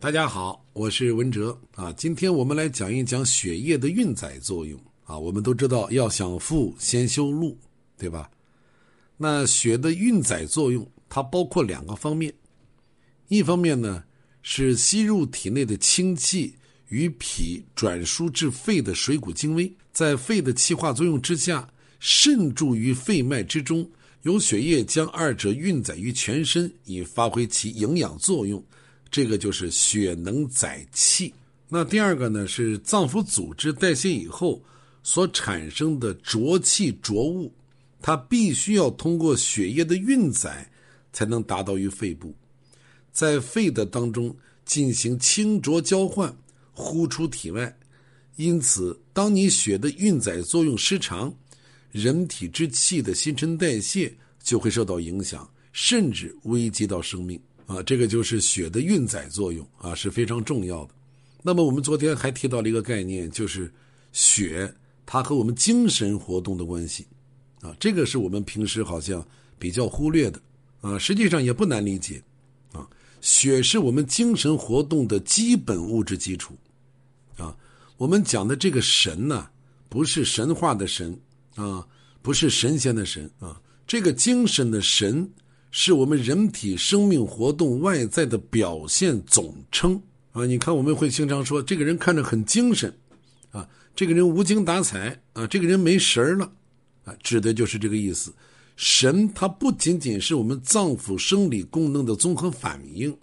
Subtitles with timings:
[0.00, 1.92] 大家好，我是文哲啊。
[1.94, 5.18] 今天我们来讲一讲血液的运载作用啊。
[5.18, 7.58] 我们都知道，要想富，先修路，
[7.98, 8.30] 对吧？
[9.16, 12.32] 那血的运载作用，它包括两个方面。
[13.26, 14.04] 一方面呢，
[14.40, 16.54] 是吸入体内的氢气
[16.90, 21.68] 与脾转输至肺的水谷精微，在肺的气化作用之下，
[21.98, 23.90] 渗注于肺脉之中，
[24.22, 28.62] 由血液将二者运载于全身，以发挥其营养作用。
[29.10, 31.32] 这个就是血能载气。
[31.68, 34.62] 那第二个呢，是脏腑组织代谢以后
[35.02, 37.52] 所产生的浊气浊物，
[38.00, 40.70] 它必须要通过血液的运载，
[41.12, 42.34] 才能达到于肺部，
[43.12, 46.34] 在肺的当中进行清浊交换，
[46.72, 47.76] 呼出体外。
[48.36, 51.34] 因此，当你血的运载作用失常，
[51.90, 57.40] 人体之气的新陈代谢就会受到影响，甚至危及到生命。
[57.68, 60.94] 啊，这个就是血的运载作用啊，是非常重要的。
[61.42, 63.70] 那么我们昨天还提到了一个概念，就是
[64.10, 64.74] 血
[65.04, 67.06] 它和我们精神活动的关系
[67.60, 69.22] 啊，这个是我们平时好像
[69.58, 70.40] 比较忽略的
[70.80, 72.22] 啊，实际上也不难理解
[72.72, 72.88] 啊。
[73.20, 76.56] 血是我们精神活动的基本物质基础
[77.36, 77.54] 啊。
[77.98, 79.46] 我们讲的这个神呢，
[79.90, 81.14] 不是神话的神
[81.54, 81.86] 啊，
[82.22, 85.30] 不是神仙的神啊，这个精神的神。
[85.70, 90.00] 是我们人体生命活动外在的表现总称
[90.32, 90.46] 啊！
[90.46, 92.92] 你看，我们会经常说，这个人看着很精神，
[93.50, 96.50] 啊，这个人无精打采啊，这个人没神了，
[97.04, 98.32] 啊，指的就是这个意思。
[98.76, 103.14] 神它不仅仅是我们脏腑生理功能的综合反应，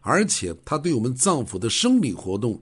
[0.00, 2.60] 而且它对我们脏腑的生理活动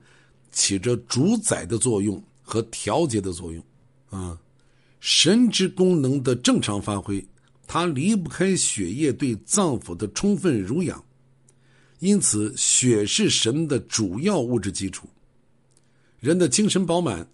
[0.53, 3.63] 起着主宰的作用和调节的作用
[4.09, 4.39] 啊。
[5.01, 7.25] 神之功能的正常发挥。
[7.67, 11.05] 它离不开血液对脏腑的充分濡养，
[11.99, 15.09] 因此血是神的主要物质基础。
[16.21, 17.29] 人的精神饱满、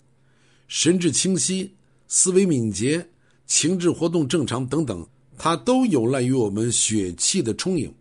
[0.68, 1.74] 神志清晰、
[2.08, 3.06] 思维敏捷、
[3.46, 7.92] 情志活动正常等等，它都有赖于我们血气的充盈。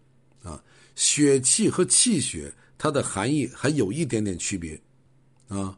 [0.42, 0.62] 啊，
[0.96, 4.80] 血气和气血它的含义还有一点点区别。
[5.48, 5.78] 啊，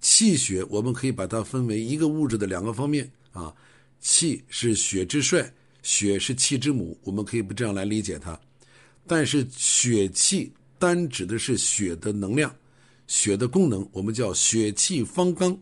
[0.00, 3.10] 气血我们可以把它分为一个物质的两个方面。
[3.32, 3.54] 啊，
[4.00, 5.52] 气是血之帅。
[5.82, 8.38] 血是气之母，我们可以不这样来理解它。
[9.06, 12.54] 但是血气单指的是血的能量，
[13.08, 15.58] 血的功能，我们叫血气方刚。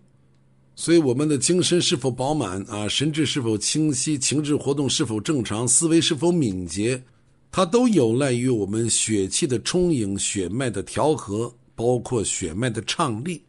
[0.76, 7.02] 所以我们的精神是否饱满啊，神志是否清晰，情志活动是否正常，思维是否敏捷，
[7.50, 13.42] 它都有赖于我们血气的充盈、血脉的调和，包括血脉的畅利。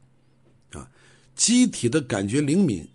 [0.71, 0.89] 啊，
[1.35, 2.85] 机体的感觉灵敏，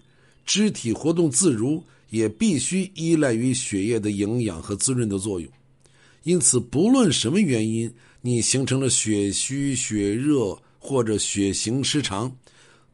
[0.44, 1.82] 肢体活动自如。
[2.10, 5.50] 也必须依赖于血液的营养和滋润的作用，
[6.22, 12.34] 因此，不论什么原因，你形成了血虚、血热或者血行失常，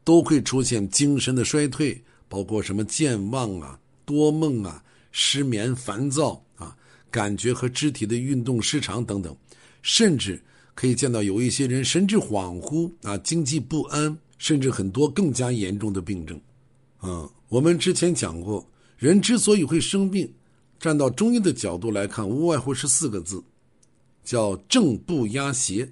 [0.03, 6.75] 都会出现精神的衰退，包括什么健忘啊、多梦啊、失眠、烦躁啊、
[7.11, 9.35] 感觉和肢体的运动失常等等，
[9.83, 10.41] 甚至
[10.73, 16.41] 可以见到有一些人神志恍惚啊、经济不安，甚至很多更加严重的病症。
[17.03, 18.67] 嗯，我们之前讲过。
[19.03, 20.33] 人之所以会生病，
[20.79, 23.43] 站到中医的角度来看，无外乎是四个字，
[24.23, 25.91] 叫正不压邪，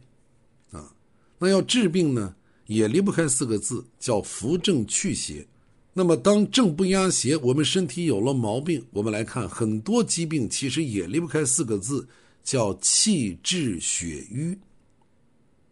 [0.72, 0.94] 啊，
[1.38, 2.34] 那要治病呢，
[2.68, 5.46] 也离不开四个字，叫扶正祛邪。
[5.92, 12.08] 那么当正不压邪，我们身体有了毛病，我们来看很多疾病其实也离不开四个字，
[12.46, 14.58] 叫气滞血瘀，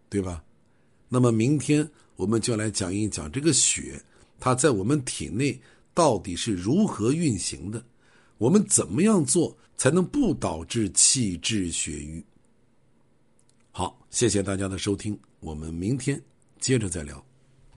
[0.10, 0.44] 对吧？
[1.08, 4.04] 那么明天我们就来讲一讲这个血，
[4.42, 5.58] 它在我们体内。
[6.00, 7.84] 到底是如何运行的？
[8.38, 12.24] 我们怎么样做才能不导致气滞血瘀？
[13.70, 16.24] 好，谢谢大家的收听，我们明天
[16.58, 17.29] 接着再聊。